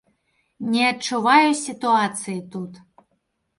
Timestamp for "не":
0.75-0.83